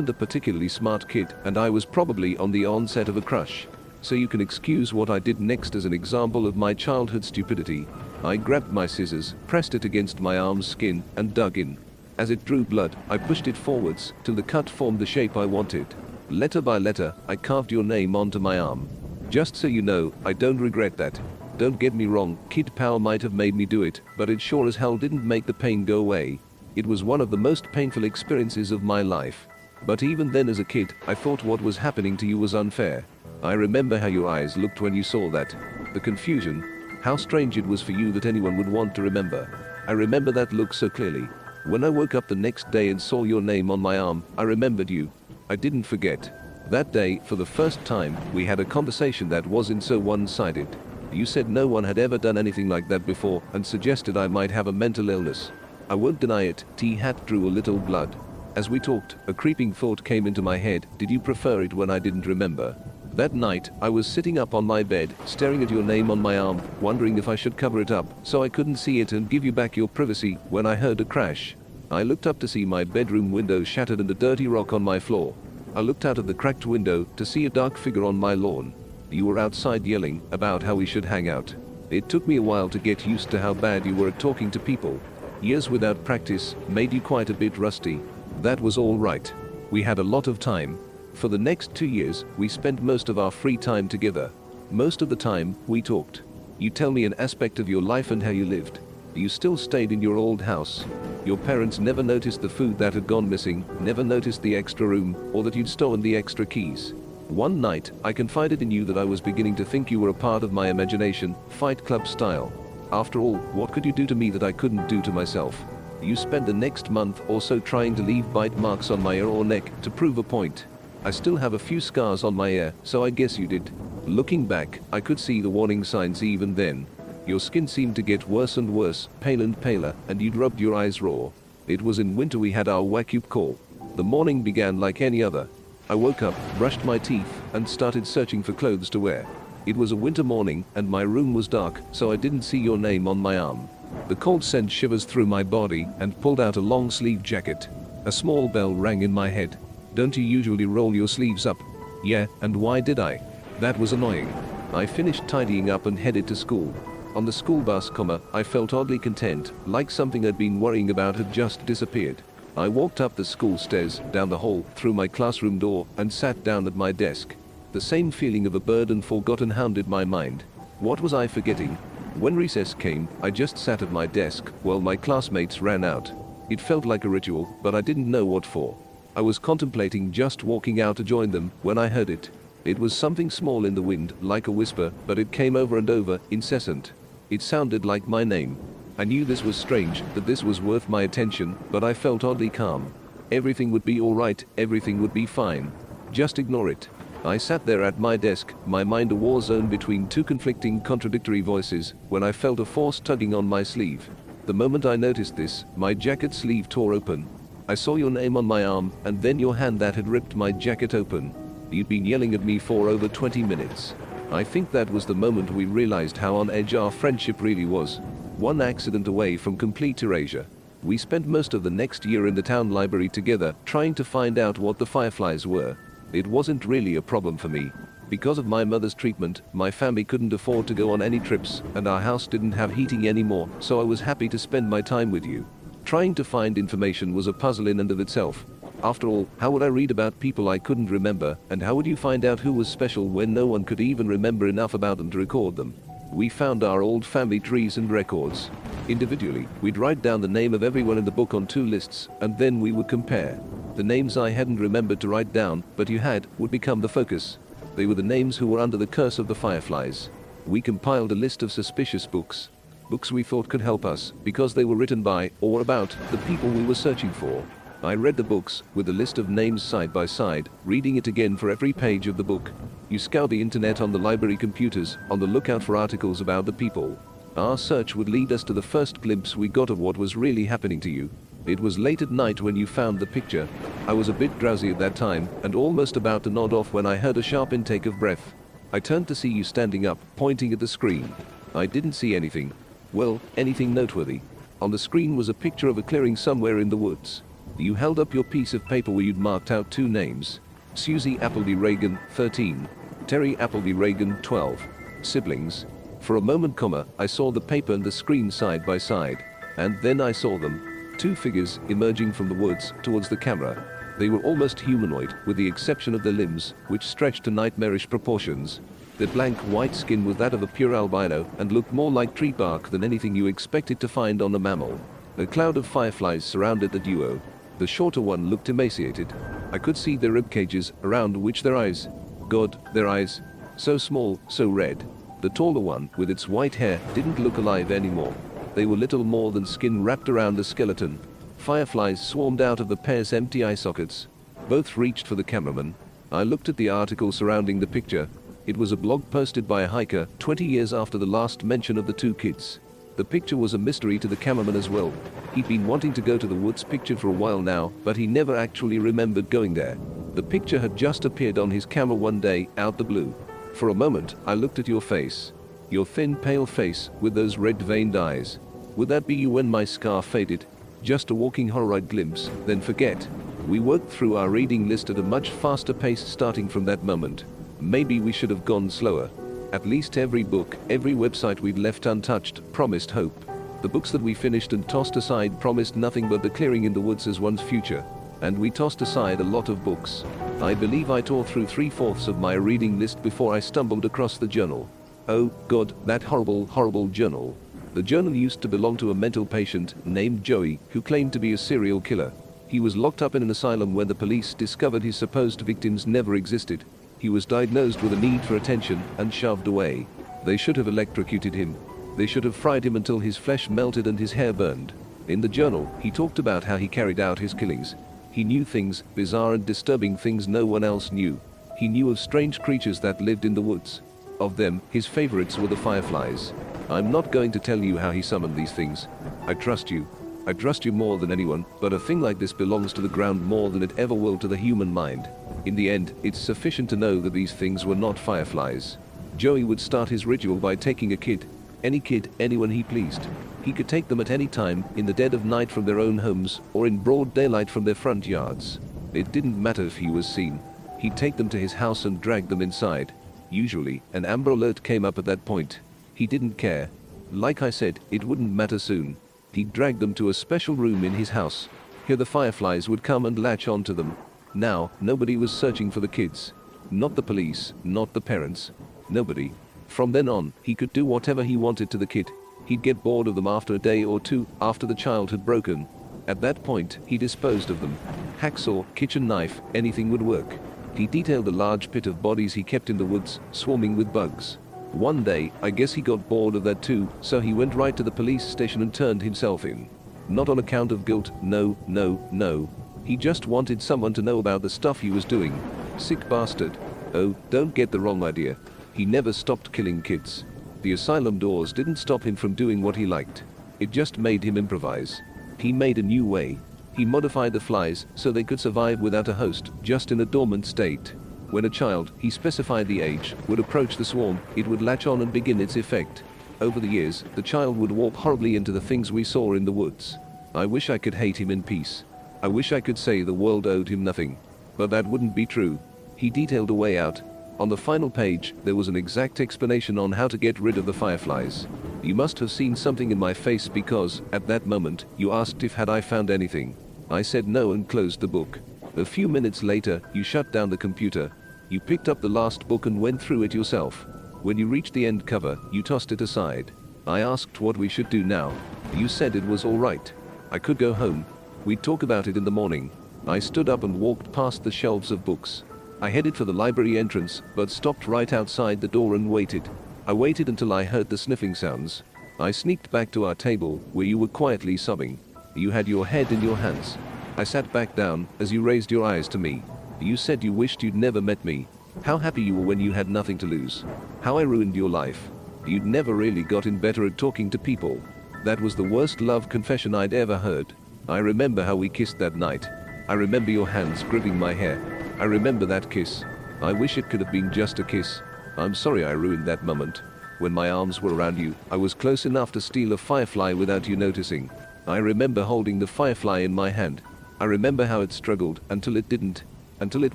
a 0.00 0.12
particularly 0.12 0.68
smart 0.68 1.08
kid, 1.08 1.34
and 1.44 1.56
I 1.56 1.70
was 1.70 1.84
probably 1.84 2.36
on 2.36 2.50
the 2.50 2.66
onset 2.66 3.08
of 3.08 3.16
a 3.16 3.22
crush. 3.22 3.66
So 4.02 4.14
you 4.14 4.28
can 4.28 4.40
excuse 4.40 4.92
what 4.92 5.10
I 5.10 5.18
did 5.18 5.40
next 5.40 5.74
as 5.74 5.84
an 5.84 5.92
example 5.92 6.46
of 6.46 6.56
my 6.56 6.74
childhood 6.74 7.24
stupidity. 7.24 7.86
I 8.22 8.36
grabbed 8.36 8.72
my 8.72 8.86
scissors, 8.86 9.34
pressed 9.46 9.74
it 9.74 9.84
against 9.84 10.20
my 10.20 10.38
arm's 10.38 10.66
skin, 10.66 11.02
and 11.16 11.34
dug 11.34 11.58
in. 11.58 11.78
As 12.18 12.30
it 12.30 12.44
drew 12.44 12.64
blood, 12.64 12.94
I 13.10 13.18
pushed 13.18 13.48
it 13.48 13.56
forwards 13.56 14.12
till 14.22 14.34
the 14.34 14.42
cut 14.42 14.70
formed 14.70 14.98
the 14.98 15.06
shape 15.06 15.36
I 15.36 15.46
wanted. 15.46 15.86
Letter 16.30 16.60
by 16.60 16.78
letter, 16.78 17.14
I 17.28 17.36
carved 17.36 17.72
your 17.72 17.84
name 17.84 18.14
onto 18.14 18.38
my 18.38 18.58
arm. 18.58 18.88
Just 19.28 19.56
so 19.56 19.66
you 19.66 19.82
know, 19.82 20.12
I 20.24 20.32
don't 20.32 20.58
regret 20.58 20.96
that. 20.96 21.18
Don't 21.58 21.78
get 21.78 21.94
me 21.94 22.06
wrong, 22.06 22.38
Kid 22.50 22.74
Power 22.76 22.98
might 22.98 23.22
have 23.22 23.32
made 23.32 23.54
me 23.54 23.66
do 23.66 23.82
it, 23.82 24.00
but 24.16 24.30
it 24.30 24.40
sure 24.40 24.66
as 24.66 24.76
hell 24.76 24.96
didn't 24.96 25.26
make 25.26 25.46
the 25.46 25.54
pain 25.54 25.84
go 25.84 25.98
away. 25.98 26.38
It 26.76 26.86
was 26.86 27.02
one 27.02 27.20
of 27.20 27.30
the 27.30 27.36
most 27.36 27.72
painful 27.72 28.04
experiences 28.04 28.70
of 28.70 28.82
my 28.82 29.02
life. 29.02 29.48
But 29.84 30.02
even 30.02 30.30
then 30.30 30.48
as 30.48 30.58
a 30.58 30.64
kid, 30.64 30.94
I 31.06 31.14
thought 31.14 31.44
what 31.44 31.60
was 31.60 31.76
happening 31.76 32.16
to 32.18 32.26
you 32.26 32.38
was 32.38 32.54
unfair. 32.54 33.04
I 33.42 33.52
remember 33.52 33.98
how 33.98 34.06
your 34.06 34.28
eyes 34.28 34.56
looked 34.56 34.80
when 34.80 34.94
you 34.94 35.02
saw 35.02 35.30
that. 35.30 35.54
The 35.92 36.00
confusion. 36.00 36.98
How 37.02 37.16
strange 37.16 37.58
it 37.58 37.66
was 37.66 37.82
for 37.82 37.92
you 37.92 38.10
that 38.12 38.26
anyone 38.26 38.56
would 38.56 38.68
want 38.68 38.94
to 38.94 39.02
remember. 39.02 39.48
I 39.86 39.92
remember 39.92 40.32
that 40.32 40.52
look 40.52 40.72
so 40.72 40.88
clearly. 40.88 41.28
When 41.66 41.84
I 41.84 41.90
woke 41.90 42.14
up 42.14 42.28
the 42.28 42.34
next 42.34 42.70
day 42.70 42.88
and 42.88 43.00
saw 43.00 43.24
your 43.24 43.42
name 43.42 43.70
on 43.70 43.80
my 43.80 43.98
arm, 43.98 44.24
I 44.38 44.42
remembered 44.42 44.90
you. 44.90 45.10
I 45.48 45.56
didn't 45.56 45.84
forget. 45.84 46.32
That 46.70 46.92
day, 46.92 47.20
for 47.24 47.36
the 47.36 47.46
first 47.46 47.84
time, 47.84 48.16
we 48.32 48.44
had 48.44 48.58
a 48.58 48.64
conversation 48.64 49.28
that 49.28 49.46
wasn't 49.46 49.84
so 49.84 49.98
one 49.98 50.26
sided. 50.26 50.68
You 51.12 51.24
said 51.24 51.48
no 51.48 51.66
one 51.66 51.84
had 51.84 51.98
ever 51.98 52.18
done 52.18 52.36
anything 52.36 52.68
like 52.68 52.88
that 52.88 53.06
before 53.06 53.42
and 53.52 53.64
suggested 53.64 54.16
I 54.16 54.26
might 54.26 54.50
have 54.50 54.66
a 54.66 54.72
mental 54.72 55.10
illness. 55.10 55.52
I 55.88 55.94
won't 55.94 56.18
deny 56.18 56.42
it, 56.42 56.64
T 56.76 56.96
hat 56.96 57.24
drew 57.26 57.46
a 57.46 57.48
little 57.48 57.78
blood. 57.78 58.16
As 58.56 58.70
we 58.70 58.80
talked, 58.80 59.16
a 59.26 59.34
creeping 59.34 59.74
thought 59.74 60.02
came 60.02 60.26
into 60.26 60.40
my 60.40 60.56
head 60.56 60.86
did 60.96 61.10
you 61.10 61.20
prefer 61.20 61.60
it 61.60 61.74
when 61.74 61.90
I 61.90 61.98
didn't 61.98 62.24
remember? 62.24 62.74
That 63.12 63.34
night, 63.34 63.68
I 63.82 63.90
was 63.90 64.06
sitting 64.06 64.38
up 64.38 64.54
on 64.54 64.64
my 64.64 64.82
bed, 64.82 65.14
staring 65.26 65.62
at 65.62 65.70
your 65.70 65.82
name 65.82 66.10
on 66.10 66.22
my 66.22 66.38
arm, 66.38 66.62
wondering 66.80 67.18
if 67.18 67.28
I 67.28 67.34
should 67.34 67.58
cover 67.58 67.82
it 67.82 67.90
up 67.90 68.06
so 68.22 68.42
I 68.42 68.48
couldn't 68.48 68.76
see 68.76 69.00
it 69.00 69.12
and 69.12 69.28
give 69.28 69.44
you 69.44 69.52
back 69.52 69.76
your 69.76 69.88
privacy 69.88 70.38
when 70.48 70.64
I 70.64 70.74
heard 70.74 71.02
a 71.02 71.04
crash. 71.04 71.54
I 71.90 72.02
looked 72.02 72.26
up 72.26 72.38
to 72.38 72.48
see 72.48 72.64
my 72.64 72.82
bedroom 72.82 73.30
window 73.30 73.62
shattered 73.62 74.00
and 74.00 74.10
a 74.10 74.14
dirty 74.14 74.46
rock 74.46 74.72
on 74.72 74.82
my 74.82 74.98
floor. 74.98 75.34
I 75.74 75.80
looked 75.80 76.06
out 76.06 76.16
of 76.16 76.26
the 76.26 76.32
cracked 76.32 76.64
window 76.64 77.04
to 77.16 77.26
see 77.26 77.44
a 77.44 77.50
dark 77.50 77.76
figure 77.76 78.04
on 78.04 78.16
my 78.16 78.32
lawn. 78.32 78.72
You 79.10 79.26
were 79.26 79.38
outside 79.38 79.84
yelling 79.84 80.22
about 80.30 80.62
how 80.62 80.76
we 80.76 80.86
should 80.86 81.04
hang 81.04 81.28
out. 81.28 81.54
It 81.90 82.08
took 82.08 82.26
me 82.26 82.36
a 82.36 82.42
while 82.42 82.70
to 82.70 82.78
get 82.78 83.06
used 83.06 83.30
to 83.32 83.38
how 83.38 83.52
bad 83.52 83.84
you 83.84 83.94
were 83.94 84.08
at 84.08 84.18
talking 84.18 84.50
to 84.52 84.58
people. 84.58 84.98
Years 85.42 85.68
without 85.68 86.02
practice 86.06 86.56
made 86.68 86.94
you 86.94 87.02
quite 87.02 87.28
a 87.28 87.34
bit 87.34 87.58
rusty. 87.58 88.00
That 88.42 88.60
was 88.60 88.76
all 88.78 88.98
right. 88.98 89.32
We 89.70 89.82
had 89.82 89.98
a 89.98 90.04
lot 90.04 90.26
of 90.26 90.38
time. 90.38 90.78
For 91.14 91.28
the 91.28 91.38
next 91.38 91.74
two 91.74 91.86
years, 91.86 92.24
we 92.36 92.48
spent 92.48 92.82
most 92.82 93.08
of 93.08 93.18
our 93.18 93.30
free 93.30 93.56
time 93.56 93.88
together. 93.88 94.30
Most 94.70 95.00
of 95.00 95.08
the 95.08 95.16
time, 95.16 95.56
we 95.66 95.80
talked. 95.80 96.22
You 96.58 96.70
tell 96.70 96.90
me 96.90 97.04
an 97.04 97.14
aspect 97.14 97.58
of 97.58 97.68
your 97.68 97.82
life 97.82 98.10
and 98.10 98.22
how 98.22 98.30
you 98.30 98.44
lived. 98.44 98.78
You 99.14 99.30
still 99.30 99.56
stayed 99.56 99.92
in 99.92 100.02
your 100.02 100.16
old 100.16 100.42
house. 100.42 100.84
Your 101.24 101.38
parents 101.38 101.78
never 101.78 102.02
noticed 102.02 102.42
the 102.42 102.48
food 102.48 102.76
that 102.78 102.92
had 102.92 103.06
gone 103.06 103.28
missing, 103.28 103.64
never 103.80 104.04
noticed 104.04 104.42
the 104.42 104.54
extra 104.54 104.86
room, 104.86 105.16
or 105.32 105.42
that 105.42 105.56
you'd 105.56 105.68
stolen 105.68 106.02
the 106.02 106.16
extra 106.16 106.44
keys. 106.44 106.92
One 107.28 107.60
night, 107.60 107.90
I 108.04 108.12
confided 108.12 108.60
in 108.60 108.70
you 108.70 108.84
that 108.84 108.98
I 108.98 109.04
was 109.04 109.20
beginning 109.20 109.56
to 109.56 109.64
think 109.64 109.90
you 109.90 109.98
were 109.98 110.10
a 110.10 110.14
part 110.14 110.42
of 110.42 110.52
my 110.52 110.68
imagination, 110.68 111.34
Fight 111.48 111.84
Club 111.84 112.06
style. 112.06 112.52
After 112.92 113.18
all, 113.18 113.36
what 113.54 113.72
could 113.72 113.86
you 113.86 113.92
do 113.92 114.06
to 114.06 114.14
me 114.14 114.30
that 114.30 114.42
I 114.42 114.52
couldn't 114.52 114.86
do 114.86 115.00
to 115.02 115.10
myself? 115.10 115.64
You 116.02 116.14
spent 116.14 116.46
the 116.46 116.52
next 116.52 116.90
month 116.90 117.22
or 117.28 117.40
so 117.40 117.58
trying 117.58 117.94
to 117.96 118.02
leave 118.02 118.32
bite 118.32 118.56
marks 118.58 118.90
on 118.90 119.02
my 119.02 119.14
ear 119.14 119.26
or 119.26 119.44
neck 119.44 119.70
to 119.82 119.90
prove 119.90 120.18
a 120.18 120.22
point. 120.22 120.66
I 121.04 121.10
still 121.10 121.36
have 121.36 121.54
a 121.54 121.58
few 121.58 121.80
scars 121.80 122.24
on 122.24 122.34
my 122.34 122.48
ear, 122.50 122.74
so 122.82 123.04
I 123.04 123.10
guess 123.10 123.38
you 123.38 123.46
did. 123.46 123.70
Looking 124.06 124.46
back, 124.46 124.80
I 124.92 125.00
could 125.00 125.18
see 125.18 125.40
the 125.40 125.50
warning 125.50 125.84
signs 125.84 126.22
even 126.22 126.54
then. 126.54 126.86
Your 127.26 127.40
skin 127.40 127.66
seemed 127.66 127.96
to 127.96 128.02
get 128.02 128.28
worse 128.28 128.56
and 128.56 128.72
worse, 128.72 129.08
pale 129.20 129.40
and 129.40 129.60
paler, 129.60 129.94
and 130.08 130.20
you'd 130.20 130.36
rubbed 130.36 130.60
your 130.60 130.74
eyes 130.74 131.02
raw. 131.02 131.30
It 131.66 131.82
was 131.82 131.98
in 131.98 132.14
winter 132.14 132.38
we 132.38 132.52
had 132.52 132.68
our 132.68 132.84
vacuum 132.84 133.22
call. 133.22 133.58
The 133.96 134.04
morning 134.04 134.42
began 134.42 134.78
like 134.78 135.00
any 135.00 135.22
other. 135.22 135.48
I 135.88 135.94
woke 135.94 136.22
up, 136.22 136.34
brushed 136.58 136.84
my 136.84 136.98
teeth, 136.98 137.42
and 137.52 137.68
started 137.68 138.06
searching 138.06 138.42
for 138.42 138.52
clothes 138.52 138.90
to 138.90 139.00
wear. 139.00 139.26
It 139.66 139.76
was 139.76 139.90
a 139.90 139.96
winter 139.96 140.22
morning, 140.22 140.64
and 140.76 140.88
my 140.88 141.02
room 141.02 141.34
was 141.34 141.48
dark, 141.48 141.80
so 141.90 142.12
I 142.12 142.16
didn't 142.16 142.42
see 142.42 142.58
your 142.58 142.78
name 142.78 143.08
on 143.08 143.18
my 143.18 143.38
arm. 143.38 143.68
The 144.08 144.16
cold 144.16 144.44
sent 144.44 144.70
shivers 144.70 145.04
through 145.04 145.26
my 145.26 145.42
body 145.42 145.88
and 145.98 146.20
pulled 146.20 146.40
out 146.40 146.56
a 146.56 146.60
long 146.60 146.90
sleeve 146.90 147.22
jacket. 147.22 147.68
A 148.04 148.12
small 148.12 148.48
bell 148.48 148.72
rang 148.72 149.02
in 149.02 149.12
my 149.12 149.28
head. 149.28 149.58
Don't 149.94 150.16
you 150.16 150.22
usually 150.22 150.66
roll 150.66 150.94
your 150.94 151.08
sleeves 151.08 151.46
up? 151.46 151.56
Yeah, 152.04 152.26
and 152.40 152.54
why 152.54 152.80
did 152.80 152.98
I? 153.00 153.20
That 153.60 153.78
was 153.78 153.92
annoying. 153.92 154.32
I 154.72 154.86
finished 154.86 155.26
tidying 155.26 155.70
up 155.70 155.86
and 155.86 155.98
headed 155.98 156.28
to 156.28 156.36
school. 156.36 156.72
On 157.14 157.24
the 157.24 157.32
school 157.32 157.60
bus, 157.60 157.88
comma, 157.88 158.20
I 158.34 158.42
felt 158.42 158.74
oddly 158.74 158.98
content, 158.98 159.52
like 159.66 159.90
something 159.90 160.26
I'd 160.26 160.36
been 160.36 160.60
worrying 160.60 160.90
about 160.90 161.16
had 161.16 161.32
just 161.32 161.64
disappeared. 161.64 162.22
I 162.56 162.68
walked 162.68 163.00
up 163.00 163.16
the 163.16 163.24
school 163.24 163.58
stairs, 163.58 164.00
down 164.12 164.28
the 164.28 164.38
hall, 164.38 164.64
through 164.74 164.92
my 164.94 165.08
classroom 165.08 165.58
door, 165.58 165.86
and 165.96 166.12
sat 166.12 166.44
down 166.44 166.66
at 166.66 166.76
my 166.76 166.92
desk. 166.92 167.34
The 167.72 167.80
same 167.80 168.10
feeling 168.10 168.46
of 168.46 168.54
a 168.54 168.60
burden 168.60 169.02
forgotten 169.02 169.50
hounded 169.50 169.88
my 169.88 170.04
mind. 170.04 170.44
What 170.78 171.00
was 171.00 171.12
I 171.12 171.26
forgetting? 171.26 171.76
When 172.18 172.34
recess 172.34 172.72
came, 172.72 173.08
I 173.22 173.30
just 173.30 173.58
sat 173.58 173.82
at 173.82 173.92
my 173.92 174.06
desk 174.06 174.48
while 174.62 174.80
my 174.80 174.96
classmates 174.96 175.60
ran 175.60 175.84
out. 175.84 176.10
It 176.48 176.62
felt 176.62 176.86
like 176.86 177.04
a 177.04 177.10
ritual, 177.10 177.54
but 177.62 177.74
I 177.74 177.82
didn't 177.82 178.10
know 178.10 178.24
what 178.24 178.46
for. 178.46 178.74
I 179.14 179.20
was 179.20 179.38
contemplating 179.38 180.12
just 180.12 180.42
walking 180.42 180.80
out 180.80 180.96
to 180.96 181.04
join 181.04 181.30
them 181.30 181.52
when 181.60 181.76
I 181.76 181.88
heard 181.88 182.08
it. 182.08 182.30
It 182.64 182.78
was 182.78 182.96
something 182.96 183.28
small 183.28 183.66
in 183.66 183.74
the 183.74 183.82
wind, 183.82 184.14
like 184.22 184.46
a 184.46 184.50
whisper, 184.50 184.92
but 185.06 185.18
it 185.18 185.30
came 185.30 185.56
over 185.56 185.76
and 185.76 185.90
over, 185.90 186.18
incessant. 186.30 186.92
It 187.28 187.42
sounded 187.42 187.84
like 187.84 188.08
my 188.08 188.24
name. 188.24 188.56
I 188.96 189.04
knew 189.04 189.26
this 189.26 189.44
was 189.44 189.56
strange, 189.56 190.02
that 190.14 190.24
this 190.24 190.42
was 190.42 190.62
worth 190.62 190.88
my 190.88 191.02
attention, 191.02 191.58
but 191.70 191.84
I 191.84 191.92
felt 191.92 192.24
oddly 192.24 192.48
calm. 192.48 192.94
Everything 193.30 193.70
would 193.72 193.84
be 193.84 194.00
alright, 194.00 194.42
everything 194.56 195.02
would 195.02 195.12
be 195.12 195.26
fine. 195.26 195.70
Just 196.12 196.38
ignore 196.38 196.70
it. 196.70 196.88
I 197.24 197.38
sat 197.38 197.66
there 197.66 197.82
at 197.82 197.98
my 197.98 198.16
desk, 198.16 198.54
my 198.66 198.84
mind 198.84 199.10
a 199.10 199.14
war 199.14 199.42
zone 199.42 199.66
between 199.66 200.06
two 200.08 200.22
conflicting, 200.22 200.80
contradictory 200.80 201.40
voices, 201.40 201.94
when 202.08 202.22
I 202.22 202.32
felt 202.32 202.60
a 202.60 202.64
force 202.64 203.00
tugging 203.00 203.34
on 203.34 203.46
my 203.46 203.62
sleeve. 203.62 204.08
The 204.46 204.54
moment 204.54 204.86
I 204.86 204.94
noticed 204.94 205.34
this, 205.34 205.64
my 205.76 205.92
jacket 205.92 206.32
sleeve 206.32 206.68
tore 206.68 206.92
open. 206.92 207.26
I 207.68 207.74
saw 207.74 207.96
your 207.96 208.10
name 208.10 208.36
on 208.36 208.44
my 208.44 208.64
arm, 208.64 208.92
and 209.04 209.20
then 209.20 209.40
your 209.40 209.56
hand 209.56 209.80
that 209.80 209.96
had 209.96 210.06
ripped 210.06 210.36
my 210.36 210.52
jacket 210.52 210.94
open. 210.94 211.34
You'd 211.70 211.88
been 211.88 212.04
yelling 212.04 212.32
at 212.34 212.44
me 212.44 212.60
for 212.60 212.88
over 212.88 213.08
20 213.08 213.42
minutes. 213.42 213.94
I 214.30 214.44
think 214.44 214.70
that 214.70 214.90
was 214.90 215.04
the 215.04 215.14
moment 215.14 215.50
we 215.52 215.64
realized 215.64 216.16
how 216.16 216.36
on 216.36 216.50
edge 216.50 216.74
our 216.74 216.92
friendship 216.92 217.42
really 217.42 217.64
was. 217.64 217.98
One 218.36 218.60
accident 218.60 219.08
away 219.08 219.36
from 219.36 219.56
complete 219.56 220.02
erasure. 220.02 220.46
We 220.84 220.96
spent 220.96 221.26
most 221.26 221.54
of 221.54 221.64
the 221.64 221.70
next 221.70 222.04
year 222.04 222.28
in 222.28 222.36
the 222.36 222.42
town 222.42 222.70
library 222.70 223.08
together, 223.08 223.56
trying 223.64 223.94
to 223.94 224.04
find 224.04 224.38
out 224.38 224.58
what 224.58 224.78
the 224.78 224.86
fireflies 224.86 225.44
were. 225.44 225.76
It 226.12 226.26
wasn't 226.26 226.64
really 226.64 226.96
a 226.96 227.02
problem 227.02 227.36
for 227.36 227.48
me. 227.48 227.70
Because 228.08 228.38
of 228.38 228.46
my 228.46 228.64
mother's 228.64 228.94
treatment, 228.94 229.42
my 229.52 229.70
family 229.70 230.04
couldn't 230.04 230.32
afford 230.32 230.68
to 230.68 230.74
go 230.74 230.92
on 230.92 231.02
any 231.02 231.18
trips, 231.18 231.62
and 231.74 231.88
our 231.88 232.00
house 232.00 232.28
didn't 232.28 232.52
have 232.52 232.72
heating 232.72 233.08
anymore, 233.08 233.48
so 233.58 233.80
I 233.80 233.84
was 233.84 234.00
happy 234.00 234.28
to 234.28 234.38
spend 234.38 234.70
my 234.70 234.80
time 234.80 235.10
with 235.10 235.24
you. 235.24 235.44
Trying 235.84 236.14
to 236.14 236.24
find 236.24 236.56
information 236.56 237.14
was 237.14 237.26
a 237.26 237.32
puzzle 237.32 237.66
in 237.66 237.80
and 237.80 237.90
of 237.90 238.00
itself. 238.00 238.46
After 238.84 239.08
all, 239.08 239.28
how 239.38 239.50
would 239.50 239.62
I 239.62 239.66
read 239.66 239.90
about 239.90 240.20
people 240.20 240.48
I 240.48 240.58
couldn't 240.58 240.90
remember, 240.90 241.36
and 241.50 241.60
how 241.60 241.74
would 241.74 241.86
you 241.86 241.96
find 241.96 242.24
out 242.24 242.38
who 242.38 242.52
was 242.52 242.68
special 242.68 243.08
when 243.08 243.34
no 243.34 243.46
one 243.46 243.64
could 243.64 243.80
even 243.80 244.06
remember 244.06 244.46
enough 244.46 244.74
about 244.74 244.98
them 244.98 245.10
to 245.10 245.18
record 245.18 245.56
them? 245.56 245.74
We 246.12 246.28
found 246.28 246.62
our 246.62 246.82
old 246.82 247.04
family 247.04 247.40
trees 247.40 247.78
and 247.78 247.90
records. 247.90 248.50
Individually, 248.88 249.48
we'd 249.62 249.78
write 249.78 250.02
down 250.02 250.20
the 250.20 250.28
name 250.28 250.54
of 250.54 250.62
everyone 250.62 250.98
in 250.98 251.04
the 251.04 251.10
book 251.10 251.34
on 251.34 251.46
two 251.46 251.66
lists, 251.66 252.08
and 252.20 252.38
then 252.38 252.60
we 252.60 252.70
would 252.70 252.86
compare. 252.86 253.40
The 253.76 253.84
names 253.84 254.16
I 254.16 254.30
hadn't 254.30 254.56
remembered 254.56 255.00
to 255.00 255.08
write 255.08 255.34
down, 255.34 255.62
but 255.76 255.90
you 255.90 255.98
had, 255.98 256.26
would 256.38 256.50
become 256.50 256.80
the 256.80 256.88
focus. 256.88 257.36
They 257.74 257.84
were 257.84 257.94
the 257.94 258.02
names 258.02 258.34
who 258.34 258.46
were 258.46 258.58
under 258.58 258.78
the 258.78 258.86
curse 258.86 259.18
of 259.18 259.28
the 259.28 259.34
fireflies. 259.34 260.08
We 260.46 260.62
compiled 260.62 261.12
a 261.12 261.14
list 261.14 261.42
of 261.42 261.52
suspicious 261.52 262.06
books. 262.06 262.48
Books 262.88 263.12
we 263.12 263.22
thought 263.22 263.50
could 263.50 263.60
help 263.60 263.84
us, 263.84 264.14
because 264.24 264.54
they 264.54 264.64
were 264.64 264.76
written 264.76 265.02
by, 265.02 265.30
or 265.42 265.60
about, 265.60 265.94
the 266.10 266.16
people 266.18 266.48
we 266.48 266.64
were 266.64 266.74
searching 266.74 267.10
for. 267.10 267.44
I 267.82 267.96
read 267.96 268.16
the 268.16 268.24
books, 268.24 268.62
with 268.74 268.86
the 268.86 268.94
list 268.94 269.18
of 269.18 269.28
names 269.28 269.62
side 269.62 269.92
by 269.92 270.06
side, 270.06 270.48
reading 270.64 270.96
it 270.96 271.06
again 271.06 271.36
for 271.36 271.50
every 271.50 271.74
page 271.74 272.06
of 272.06 272.16
the 272.16 272.24
book. 272.24 272.52
You 272.88 272.98
scour 272.98 273.28
the 273.28 273.42
internet 273.42 273.82
on 273.82 273.92
the 273.92 273.98
library 273.98 274.38
computers, 274.38 274.96
on 275.10 275.20
the 275.20 275.26
lookout 275.26 275.62
for 275.62 275.76
articles 275.76 276.22
about 276.22 276.46
the 276.46 276.52
people. 276.52 276.98
Our 277.36 277.58
search 277.58 277.94
would 277.94 278.08
lead 278.08 278.32
us 278.32 278.42
to 278.44 278.54
the 278.54 278.62
first 278.62 279.02
glimpse 279.02 279.36
we 279.36 279.48
got 279.48 279.68
of 279.68 279.80
what 279.80 279.98
was 279.98 280.16
really 280.16 280.46
happening 280.46 280.80
to 280.80 280.90
you. 280.90 281.10
It 281.46 281.60
was 281.60 281.78
late 281.78 282.02
at 282.02 282.10
night 282.10 282.40
when 282.40 282.56
you 282.56 282.66
found 282.66 282.98
the 282.98 283.06
picture. 283.06 283.46
I 283.86 283.92
was 283.92 284.08
a 284.08 284.12
bit 284.12 284.36
drowsy 284.40 284.70
at 284.70 284.80
that 284.80 284.96
time, 284.96 285.28
and 285.44 285.54
almost 285.54 285.96
about 285.96 286.24
to 286.24 286.30
nod 286.30 286.52
off 286.52 286.72
when 286.72 286.86
I 286.86 286.96
heard 286.96 287.16
a 287.18 287.22
sharp 287.22 287.52
intake 287.52 287.86
of 287.86 288.00
breath. 288.00 288.34
I 288.72 288.80
turned 288.80 289.06
to 289.08 289.14
see 289.14 289.28
you 289.28 289.44
standing 289.44 289.86
up, 289.86 289.98
pointing 290.16 290.52
at 290.52 290.58
the 290.58 290.66
screen. 290.66 291.14
I 291.54 291.66
didn't 291.66 291.92
see 291.92 292.16
anything. 292.16 292.52
Well, 292.92 293.20
anything 293.36 293.72
noteworthy. 293.72 294.22
On 294.60 294.72
the 294.72 294.78
screen 294.78 295.14
was 295.14 295.28
a 295.28 295.34
picture 295.34 295.68
of 295.68 295.78
a 295.78 295.82
clearing 295.82 296.16
somewhere 296.16 296.58
in 296.58 296.68
the 296.68 296.76
woods. 296.76 297.22
You 297.58 297.74
held 297.76 298.00
up 298.00 298.12
your 298.12 298.24
piece 298.24 298.52
of 298.52 298.66
paper 298.66 298.90
where 298.90 299.04
you'd 299.04 299.16
marked 299.16 299.52
out 299.52 299.70
two 299.70 299.86
names. 299.86 300.40
Susie 300.74 301.16
Appleby 301.20 301.54
Reagan, 301.54 301.96
13. 302.14 302.68
Terry 303.06 303.36
Appleby 303.36 303.72
Reagan, 303.72 304.18
12. 304.22 304.60
Siblings. 305.02 305.64
For 306.00 306.16
a 306.16 306.20
moment, 306.20 306.56
comma, 306.56 306.86
I 306.98 307.06
saw 307.06 307.30
the 307.30 307.40
paper 307.40 307.72
and 307.72 307.84
the 307.84 307.92
screen 307.92 308.32
side 308.32 308.66
by 308.66 308.78
side. 308.78 309.24
And 309.56 309.80
then 309.80 310.00
I 310.00 310.10
saw 310.10 310.38
them. 310.38 310.65
Two 310.98 311.14
figures 311.14 311.60
emerging 311.68 312.12
from 312.12 312.28
the 312.28 312.34
woods 312.34 312.72
towards 312.82 313.10
the 313.10 313.16
camera. 313.16 313.62
They 313.98 314.08
were 314.08 314.22
almost 314.22 314.58
humanoid, 314.58 315.14
with 315.26 315.36
the 315.36 315.46
exception 315.46 315.94
of 315.94 316.02
their 316.02 316.12
limbs, 316.12 316.54
which 316.68 316.86
stretched 316.86 317.24
to 317.24 317.30
nightmarish 317.30 317.88
proportions. 317.88 318.60
Their 318.96 319.08
blank 319.08 319.36
white 319.52 319.74
skin 319.74 320.06
was 320.06 320.16
that 320.16 320.32
of 320.32 320.42
a 320.42 320.46
pure 320.46 320.74
albino 320.74 321.30
and 321.38 321.52
looked 321.52 321.72
more 321.72 321.90
like 321.90 322.14
tree 322.14 322.32
bark 322.32 322.70
than 322.70 322.82
anything 322.82 323.14
you 323.14 323.26
expected 323.26 323.78
to 323.80 323.88
find 323.88 324.22
on 324.22 324.34
a 324.34 324.38
mammal. 324.38 324.80
A 325.18 325.26
cloud 325.26 325.58
of 325.58 325.66
fireflies 325.66 326.24
surrounded 326.24 326.72
the 326.72 326.78
duo. 326.78 327.20
The 327.58 327.66
shorter 327.66 328.00
one 328.00 328.30
looked 328.30 328.48
emaciated. 328.48 329.12
I 329.52 329.58
could 329.58 329.76
see 329.76 329.96
their 329.96 330.12
rib 330.12 330.30
cages, 330.30 330.72
around 330.82 331.14
which 331.14 331.42
their 331.42 331.56
eyes. 331.56 331.88
God, 332.28 332.58
their 332.72 332.88
eyes. 332.88 333.20
So 333.56 333.76
small, 333.76 334.18
so 334.28 334.48
red. 334.48 334.86
The 335.20 335.30
taller 335.30 335.60
one, 335.60 335.90
with 335.98 336.10
its 336.10 336.28
white 336.28 336.54
hair, 336.54 336.80
didn't 336.94 337.18
look 337.18 337.36
alive 337.36 337.70
anymore. 337.70 338.14
They 338.56 338.64
were 338.64 338.78
little 338.78 339.04
more 339.04 339.32
than 339.32 339.44
skin 339.44 339.84
wrapped 339.84 340.08
around 340.08 340.36
the 340.36 340.42
skeleton. 340.42 340.98
Fireflies 341.36 342.00
swarmed 342.00 342.40
out 342.40 342.58
of 342.58 342.68
the 342.68 342.76
pair's 342.76 343.12
empty 343.12 343.44
eye 343.44 343.54
sockets. 343.54 344.06
Both 344.48 344.78
reached 344.78 345.06
for 345.06 345.14
the 345.14 345.22
cameraman. 345.22 345.74
I 346.10 346.22
looked 346.22 346.48
at 346.48 346.56
the 346.56 346.70
article 346.70 347.12
surrounding 347.12 347.60
the 347.60 347.66
picture. 347.66 348.08
It 348.46 348.56
was 348.56 348.72
a 348.72 348.76
blog 348.78 349.10
posted 349.10 349.46
by 349.46 349.60
a 349.60 349.68
hiker 349.68 350.08
20 350.20 350.42
years 350.46 350.72
after 350.72 350.96
the 350.96 351.04
last 351.04 351.44
mention 351.44 351.76
of 351.76 351.86
the 351.86 351.92
two 351.92 352.14
kids. 352.14 352.58
The 352.96 353.04
picture 353.04 353.36
was 353.36 353.52
a 353.52 353.58
mystery 353.58 353.98
to 353.98 354.08
the 354.08 354.16
cameraman 354.16 354.56
as 354.56 354.70
well. 354.70 354.90
He'd 355.34 355.48
been 355.48 355.66
wanting 355.66 355.92
to 355.92 356.00
go 356.00 356.16
to 356.16 356.26
the 356.26 356.34
woods 356.34 356.64
picture 356.64 356.96
for 356.96 357.08
a 357.08 357.20
while 357.22 357.42
now, 357.42 357.74
but 357.84 357.98
he 357.98 358.06
never 358.06 358.34
actually 358.34 358.78
remembered 358.78 359.28
going 359.28 359.52
there. 359.52 359.76
The 360.14 360.22
picture 360.22 360.58
had 360.58 360.78
just 360.78 361.04
appeared 361.04 361.38
on 361.38 361.50
his 361.50 361.66
camera 361.66 361.94
one 361.94 362.20
day, 362.20 362.48
out 362.56 362.78
the 362.78 362.84
blue. 362.84 363.14
For 363.52 363.68
a 363.68 363.74
moment, 363.74 364.14
I 364.24 364.32
looked 364.32 364.58
at 364.58 364.66
your 364.66 364.80
face. 364.80 365.34
Your 365.68 365.84
thin, 365.84 366.16
pale 366.16 366.46
face, 366.46 366.88
with 367.02 367.12
those 367.12 367.36
red 367.36 367.60
veined 367.60 367.96
eyes. 367.96 368.38
Would 368.76 368.88
that 368.90 369.06
be 369.06 369.14
you 369.14 369.30
when 369.30 369.50
my 369.50 369.64
scar 369.64 370.02
faded? 370.02 370.44
Just 370.82 371.10
a 371.10 371.14
walking 371.14 371.48
horror-eyed 371.48 371.88
glimpse, 371.88 372.30
then 372.44 372.60
forget. 372.60 373.08
We 373.48 373.58
worked 373.58 373.90
through 373.90 374.16
our 374.16 374.28
reading 374.28 374.68
list 374.68 374.90
at 374.90 374.98
a 374.98 375.02
much 375.02 375.30
faster 375.30 375.72
pace 375.72 376.04
starting 376.04 376.46
from 376.46 376.66
that 376.66 376.84
moment. 376.84 377.24
Maybe 377.58 378.00
we 378.00 378.12
should 378.12 378.28
have 378.28 378.44
gone 378.44 378.68
slower. 378.68 379.08
At 379.54 379.64
least 379.64 379.96
every 379.96 380.22
book, 380.22 380.58
every 380.68 380.92
website 380.92 381.40
we'd 381.40 381.58
left 381.58 381.86
untouched, 381.86 382.42
promised 382.52 382.90
hope. 382.90 383.18
The 383.62 383.68
books 383.68 383.90
that 383.92 384.02
we 384.02 384.12
finished 384.12 384.52
and 384.52 384.68
tossed 384.68 384.96
aside 384.96 385.40
promised 385.40 385.74
nothing 385.74 386.06
but 386.06 386.22
the 386.22 386.28
clearing 386.28 386.64
in 386.64 386.74
the 386.74 386.80
woods 386.80 387.06
as 387.06 387.18
one's 387.18 387.40
future. 387.40 387.82
And 388.20 388.36
we 388.36 388.50
tossed 388.50 388.82
aside 388.82 389.20
a 389.20 389.24
lot 389.24 389.48
of 389.48 389.64
books. 389.64 390.04
I 390.42 390.52
believe 390.52 390.90
I 390.90 391.00
tore 391.00 391.24
through 391.24 391.46
three-fourths 391.46 392.08
of 392.08 392.18
my 392.18 392.34
reading 392.34 392.78
list 392.78 393.02
before 393.02 393.32
I 393.32 393.40
stumbled 393.40 393.86
across 393.86 394.18
the 394.18 394.28
journal. 394.28 394.68
Oh, 395.08 395.28
God, 395.48 395.72
that 395.86 396.02
horrible, 396.02 396.44
horrible 396.46 396.88
journal. 396.88 397.34
The 397.76 397.82
journal 397.82 398.14
used 398.14 398.40
to 398.40 398.48
belong 398.48 398.78
to 398.78 398.90
a 398.90 398.94
mental 398.94 399.26
patient 399.26 399.74
named 399.86 400.24
Joey 400.24 400.58
who 400.70 400.80
claimed 400.80 401.12
to 401.12 401.18
be 401.18 401.34
a 401.34 401.36
serial 401.36 401.82
killer. 401.82 402.10
He 402.48 402.58
was 402.58 402.74
locked 402.74 403.02
up 403.02 403.14
in 403.14 403.22
an 403.22 403.28
asylum 403.28 403.74
where 403.74 403.84
the 403.84 403.94
police 403.94 404.32
discovered 404.32 404.82
his 404.82 404.96
supposed 404.96 405.42
victims 405.42 405.86
never 405.86 406.14
existed. 406.14 406.64
He 406.98 407.10
was 407.10 407.26
diagnosed 407.26 407.82
with 407.82 407.92
a 407.92 407.96
need 407.96 408.22
for 408.22 408.36
attention 408.36 408.82
and 408.96 409.12
shoved 409.12 409.46
away. 409.46 409.86
They 410.24 410.38
should 410.38 410.56
have 410.56 410.68
electrocuted 410.68 411.34
him. 411.34 411.54
They 411.98 412.06
should 412.06 412.24
have 412.24 412.34
fried 412.34 412.64
him 412.64 412.76
until 412.76 412.98
his 412.98 413.18
flesh 413.18 413.50
melted 413.50 413.86
and 413.86 413.98
his 413.98 414.12
hair 414.12 414.32
burned. 414.32 414.72
In 415.06 415.20
the 415.20 415.28
journal, 415.28 415.70
he 415.78 415.90
talked 415.90 416.18
about 416.18 416.44
how 416.44 416.56
he 416.56 416.68
carried 416.68 416.98
out 416.98 417.18
his 417.18 417.34
killings. 417.34 417.74
He 418.10 418.24
knew 418.24 418.46
things, 418.46 418.84
bizarre 418.94 419.34
and 419.34 419.44
disturbing 419.44 419.98
things 419.98 420.26
no 420.26 420.46
one 420.46 420.64
else 420.64 420.92
knew. 420.92 421.20
He 421.58 421.68
knew 421.68 421.90
of 421.90 421.98
strange 421.98 422.40
creatures 422.40 422.80
that 422.80 423.02
lived 423.02 423.26
in 423.26 423.34
the 423.34 423.42
woods. 423.42 423.82
Of 424.18 424.38
them, 424.38 424.62
his 424.70 424.86
favorites 424.86 425.36
were 425.36 425.48
the 425.48 425.56
fireflies. 425.56 426.32
I'm 426.68 426.90
not 426.90 427.12
going 427.12 427.30
to 427.32 427.38
tell 427.38 427.58
you 427.58 427.76
how 427.78 427.92
he 427.92 428.02
summoned 428.02 428.34
these 428.34 428.50
things. 428.50 428.88
I 429.26 429.34
trust 429.34 429.70
you. 429.70 429.86
I 430.26 430.32
trust 430.32 430.64
you 430.64 430.72
more 430.72 430.98
than 430.98 431.12
anyone, 431.12 431.46
but 431.60 431.72
a 431.72 431.78
thing 431.78 432.00
like 432.00 432.18
this 432.18 432.32
belongs 432.32 432.72
to 432.72 432.80
the 432.80 432.88
ground 432.88 433.24
more 433.24 433.50
than 433.50 433.62
it 433.62 433.78
ever 433.78 433.94
will 433.94 434.18
to 434.18 434.26
the 434.26 434.36
human 434.36 434.74
mind. 434.74 435.08
In 435.44 435.54
the 435.54 435.70
end, 435.70 435.94
it's 436.02 436.18
sufficient 436.18 436.68
to 436.70 436.76
know 436.76 437.00
that 437.00 437.12
these 437.12 437.32
things 437.32 437.64
were 437.64 437.76
not 437.76 437.96
fireflies. 437.96 438.78
Joey 439.16 439.44
would 439.44 439.60
start 439.60 439.88
his 439.88 440.06
ritual 440.06 440.36
by 440.36 440.56
taking 440.56 440.92
a 440.92 440.96
kid, 440.96 441.24
any 441.62 441.78
kid, 441.78 442.10
anyone 442.18 442.50
he 442.50 442.64
pleased. 442.64 443.06
He 443.44 443.52
could 443.52 443.68
take 443.68 443.86
them 443.86 444.00
at 444.00 444.10
any 444.10 444.26
time, 444.26 444.64
in 444.74 444.86
the 444.86 444.92
dead 444.92 445.14
of 445.14 445.24
night 445.24 445.52
from 445.52 445.64
their 445.64 445.78
own 445.78 445.98
homes, 445.98 446.40
or 446.52 446.66
in 446.66 446.78
broad 446.78 447.14
daylight 447.14 447.48
from 447.48 447.62
their 447.62 447.76
front 447.76 448.08
yards. 448.08 448.58
It 448.92 449.12
didn't 449.12 449.40
matter 449.40 449.64
if 449.64 449.76
he 449.76 449.88
was 449.88 450.08
seen. 450.08 450.40
He'd 450.80 450.96
take 450.96 451.16
them 451.16 451.28
to 451.28 451.38
his 451.38 451.52
house 451.52 451.84
and 451.84 452.00
drag 452.00 452.28
them 452.28 452.42
inside. 452.42 452.92
Usually, 453.30 453.82
an 453.92 454.04
Amber 454.04 454.32
Alert 454.32 454.64
came 454.64 454.84
up 454.84 454.98
at 454.98 455.04
that 455.04 455.24
point. 455.24 455.60
He 455.96 456.06
didn't 456.06 456.36
care. 456.36 456.68
Like 457.10 457.40
I 457.40 457.48
said, 457.48 457.80
it 457.90 458.04
wouldn't 458.04 458.30
matter 458.30 458.58
soon. 458.58 458.98
He'd 459.32 459.54
drag 459.54 459.78
them 459.78 459.94
to 459.94 460.10
a 460.10 460.14
special 460.14 460.54
room 460.54 460.84
in 460.84 460.92
his 460.92 461.08
house. 461.08 461.48
Here 461.86 461.96
the 461.96 462.04
fireflies 462.04 462.68
would 462.68 462.82
come 462.82 463.06
and 463.06 463.18
latch 463.18 463.48
onto 463.48 463.72
them. 463.72 463.96
Now, 464.34 464.70
nobody 464.78 465.16
was 465.16 465.32
searching 465.32 465.70
for 465.70 465.80
the 465.80 465.88
kids. 465.88 466.34
Not 466.70 466.96
the 466.96 467.02
police, 467.02 467.54
not 467.64 467.94
the 467.94 468.02
parents. 468.02 468.50
Nobody. 468.90 469.32
From 469.68 469.90
then 469.90 470.06
on, 470.06 470.34
he 470.42 470.54
could 470.54 470.72
do 470.74 470.84
whatever 470.84 471.24
he 471.24 471.38
wanted 471.38 471.70
to 471.70 471.78
the 471.78 471.86
kid. 471.86 472.10
He'd 472.44 472.60
get 472.60 472.82
bored 472.82 473.08
of 473.08 473.14
them 473.14 473.26
after 473.26 473.54
a 473.54 473.58
day 473.58 473.82
or 473.82 473.98
two, 473.98 474.26
after 474.42 474.66
the 474.66 474.74
child 474.74 475.10
had 475.10 475.24
broken. 475.24 475.66
At 476.08 476.20
that 476.20 476.44
point, 476.44 476.78
he 476.86 476.98
disposed 476.98 477.48
of 477.48 477.62
them. 477.62 477.74
Hacksaw, 478.20 478.66
kitchen 478.74 479.06
knife, 479.06 479.40
anything 479.54 479.90
would 479.90 480.02
work. 480.02 480.38
He 480.74 480.86
detailed 480.86 481.26
a 481.28 481.30
large 481.30 481.70
pit 481.70 481.86
of 481.86 482.02
bodies 482.02 482.34
he 482.34 482.42
kept 482.42 482.68
in 482.68 482.76
the 482.76 482.84
woods, 482.84 483.18
swarming 483.32 483.76
with 483.76 483.94
bugs. 483.94 484.36
One 484.76 485.02
day, 485.02 485.32
I 485.40 485.48
guess 485.48 485.72
he 485.72 485.80
got 485.80 486.06
bored 486.06 486.34
of 486.34 486.44
that 486.44 486.60
too, 486.60 486.86
so 487.00 487.18
he 487.18 487.32
went 487.32 487.54
right 487.54 487.74
to 487.78 487.82
the 487.82 487.90
police 487.90 488.22
station 488.22 488.60
and 488.60 488.74
turned 488.74 489.00
himself 489.00 489.46
in. 489.46 489.70
Not 490.06 490.28
on 490.28 490.38
account 490.38 490.70
of 490.70 490.84
guilt, 490.84 491.12
no, 491.22 491.56
no, 491.66 492.06
no. 492.12 492.50
He 492.84 492.94
just 492.94 493.26
wanted 493.26 493.62
someone 493.62 493.94
to 493.94 494.02
know 494.02 494.18
about 494.18 494.42
the 494.42 494.50
stuff 494.50 494.78
he 494.78 494.90
was 494.90 495.06
doing. 495.06 495.32
Sick 495.78 496.06
bastard. 496.10 496.58
Oh, 496.92 497.16
don't 497.30 497.54
get 497.54 497.70
the 497.70 497.80
wrong 497.80 498.04
idea. 498.04 498.36
He 498.74 498.84
never 498.84 499.14
stopped 499.14 499.50
killing 499.50 499.80
kids. 499.80 500.26
The 500.60 500.72
asylum 500.72 501.18
doors 501.18 501.54
didn't 501.54 501.76
stop 501.76 502.02
him 502.02 502.14
from 502.14 502.34
doing 502.34 502.60
what 502.60 502.76
he 502.76 502.84
liked. 502.84 503.22
It 503.60 503.70
just 503.70 503.96
made 503.96 504.22
him 504.22 504.36
improvise. 504.36 505.00
He 505.38 505.54
made 505.54 505.78
a 505.78 505.82
new 505.82 506.04
way. 506.04 506.38
He 506.74 506.84
modified 506.84 507.32
the 507.32 507.40
flies 507.40 507.86
so 507.94 508.12
they 508.12 508.24
could 508.24 508.40
survive 508.40 508.80
without 508.80 509.08
a 509.08 509.14
host, 509.14 509.52
just 509.62 509.90
in 509.90 510.02
a 510.02 510.04
dormant 510.04 510.44
state. 510.44 510.94
When 511.30 511.44
a 511.44 511.50
child, 511.50 511.92
he 511.98 512.10
specified 512.10 512.68
the 512.68 512.80
age, 512.80 513.16
would 513.28 513.40
approach 513.40 513.76
the 513.76 513.84
swarm, 513.84 514.20
it 514.36 514.46
would 514.46 514.62
latch 514.62 514.86
on 514.86 515.02
and 515.02 515.12
begin 515.12 515.40
its 515.40 515.56
effect. 515.56 516.02
Over 516.40 516.60
the 516.60 516.68
years, 516.68 517.04
the 517.14 517.22
child 517.22 517.56
would 517.56 517.72
walk 517.72 517.94
horribly 517.94 518.36
into 518.36 518.52
the 518.52 518.60
things 518.60 518.92
we 518.92 519.04
saw 519.04 519.32
in 519.32 519.44
the 519.44 519.52
woods. 519.52 519.96
I 520.34 520.46
wish 520.46 520.70
I 520.70 520.78
could 520.78 520.94
hate 520.94 521.16
him 521.16 521.30
in 521.30 521.42
peace. 521.42 521.84
I 522.22 522.28
wish 522.28 522.52
I 522.52 522.60
could 522.60 522.78
say 522.78 523.02
the 523.02 523.12
world 523.14 523.46
owed 523.46 523.68
him 523.68 523.82
nothing. 523.82 524.18
But 524.56 524.70
that 524.70 524.86
wouldn't 524.86 525.14
be 525.14 525.26
true. 525.26 525.58
He 525.96 526.10
detailed 526.10 526.50
a 526.50 526.54
way 526.54 526.78
out. 526.78 527.00
On 527.38 527.48
the 527.48 527.56
final 527.56 527.90
page, 527.90 528.34
there 528.44 528.54
was 528.54 528.68
an 528.68 528.76
exact 528.76 529.20
explanation 529.20 529.78
on 529.78 529.92
how 529.92 530.08
to 530.08 530.18
get 530.18 530.38
rid 530.38 530.56
of 530.56 530.66
the 530.66 530.72
fireflies. 530.72 531.46
You 531.82 531.94
must 531.94 532.18
have 532.18 532.30
seen 532.30 532.56
something 532.56 532.90
in 532.90 532.98
my 532.98 533.12
face 533.12 533.48
because, 533.48 534.02
at 534.12 534.26
that 534.26 534.46
moment, 534.46 534.86
you 534.96 535.12
asked 535.12 535.42
if 535.42 535.54
had 535.54 535.68
I 535.68 535.80
found 535.80 536.10
anything. 536.10 536.56
I 536.90 537.02
said 537.02 537.26
no 537.26 537.52
and 537.52 537.68
closed 537.68 538.00
the 538.00 538.08
book. 538.08 538.38
A 538.76 538.84
few 538.84 539.08
minutes 539.08 539.42
later, 539.42 539.80
you 539.94 540.02
shut 540.02 540.30
down 540.32 540.50
the 540.50 540.56
computer. 540.56 541.10
You 541.48 541.60
picked 541.60 541.88
up 541.88 542.02
the 542.02 542.10
last 542.10 542.46
book 542.46 542.66
and 542.66 542.78
went 542.78 543.00
through 543.00 543.22
it 543.22 543.32
yourself. 543.32 543.86
When 544.20 544.36
you 544.36 544.46
reached 544.46 544.74
the 544.74 544.84
end 544.84 545.06
cover, 545.06 545.38
you 545.50 545.62
tossed 545.62 545.92
it 545.92 546.02
aside. 546.02 546.52
I 546.86 547.00
asked 547.00 547.40
what 547.40 547.56
we 547.56 547.68
should 547.68 547.88
do 547.88 548.04
now. 548.04 548.34
You 548.74 548.86
said 548.86 549.16
it 549.16 549.26
was 549.26 549.46
all 549.46 549.56
right. 549.56 549.90
I 550.30 550.38
could 550.38 550.58
go 550.58 550.74
home. 550.74 551.06
We'd 551.46 551.62
talk 551.62 551.84
about 551.84 552.06
it 552.06 552.18
in 552.18 552.24
the 552.24 552.30
morning. 552.30 552.70
I 553.06 553.18
stood 553.18 553.48
up 553.48 553.64
and 553.64 553.80
walked 553.80 554.12
past 554.12 554.44
the 554.44 554.50
shelves 554.50 554.90
of 554.90 555.06
books. 555.06 555.44
I 555.80 555.88
headed 555.88 556.14
for 556.14 556.26
the 556.26 556.32
library 556.34 556.76
entrance, 556.76 557.22
but 557.34 557.50
stopped 557.50 557.88
right 557.88 558.12
outside 558.12 558.60
the 558.60 558.68
door 558.68 558.94
and 558.94 559.08
waited. 559.08 559.48
I 559.86 559.94
waited 559.94 560.28
until 560.28 560.52
I 560.52 560.64
heard 560.64 560.90
the 560.90 560.98
sniffing 560.98 561.34
sounds. 561.34 561.82
I 562.20 562.30
sneaked 562.30 562.70
back 562.70 562.90
to 562.92 563.06
our 563.06 563.14
table, 563.14 563.56
where 563.72 563.86
you 563.86 563.96
were 563.96 564.08
quietly 564.08 564.58
sobbing. 564.58 564.98
You 565.34 565.50
had 565.50 565.66
your 565.66 565.86
head 565.86 566.12
in 566.12 566.20
your 566.20 566.36
hands. 566.36 566.76
I 567.18 567.24
sat 567.24 567.50
back 567.50 567.74
down 567.74 568.06
as 568.20 568.30
you 568.30 568.42
raised 568.42 568.70
your 568.70 568.84
eyes 568.84 569.08
to 569.08 569.18
me. 569.18 569.42
You 569.80 569.96
said 569.96 570.22
you 570.22 570.34
wished 570.34 570.62
you'd 570.62 570.74
never 570.74 571.00
met 571.00 571.24
me. 571.24 571.48
How 571.82 571.96
happy 571.96 572.22
you 572.22 572.34
were 572.34 572.44
when 572.44 572.60
you 572.60 572.72
had 572.72 572.90
nothing 572.90 573.16
to 573.18 573.26
lose. 573.26 573.64
How 574.02 574.18
I 574.18 574.22
ruined 574.22 574.54
your 574.54 574.68
life. 574.68 575.08
You'd 575.46 575.64
never 575.64 575.94
really 575.94 576.22
gotten 576.22 576.58
better 576.58 576.84
at 576.84 576.98
talking 576.98 577.30
to 577.30 577.38
people. 577.38 577.80
That 578.24 578.38
was 578.40 578.54
the 578.54 578.62
worst 578.62 579.00
love 579.00 579.30
confession 579.30 579.74
I'd 579.74 579.94
ever 579.94 580.18
heard. 580.18 580.52
I 580.88 580.98
remember 580.98 581.42
how 581.42 581.56
we 581.56 581.70
kissed 581.70 581.98
that 582.00 582.16
night. 582.16 582.50
I 582.86 582.92
remember 582.92 583.30
your 583.30 583.48
hands 583.48 583.82
gripping 583.82 584.18
my 584.18 584.34
hair. 584.34 584.60
I 585.00 585.04
remember 585.04 585.46
that 585.46 585.70
kiss. 585.70 586.04
I 586.42 586.52
wish 586.52 586.76
it 586.76 586.90
could 586.90 587.00
have 587.00 587.12
been 587.12 587.32
just 587.32 587.58
a 587.58 587.64
kiss. 587.64 588.02
I'm 588.36 588.54
sorry 588.54 588.84
I 588.84 588.90
ruined 588.90 589.26
that 589.26 589.42
moment. 589.42 589.80
When 590.18 590.32
my 590.32 590.50
arms 590.50 590.82
were 590.82 590.94
around 590.94 591.18
you, 591.18 591.34
I 591.50 591.56
was 591.56 591.72
close 591.72 592.04
enough 592.04 592.30
to 592.32 592.42
steal 592.42 592.74
a 592.74 592.76
firefly 592.76 593.32
without 593.32 593.66
you 593.66 593.76
noticing. 593.76 594.30
I 594.66 594.78
remember 594.78 595.22
holding 595.22 595.58
the 595.58 595.66
firefly 595.66 596.20
in 596.20 596.34
my 596.34 596.50
hand. 596.50 596.82
I 597.18 597.24
remember 597.24 597.64
how 597.64 597.80
it 597.80 597.92
struggled 597.92 598.40
until 598.50 598.76
it 598.76 598.90
didn't, 598.90 599.24
until 599.60 599.84
it 599.84 599.94